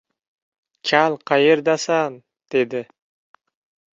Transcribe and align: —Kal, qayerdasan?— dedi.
—Kal, 0.91 1.17
qayerdasan?— 1.31 2.17
dedi. 2.55 2.83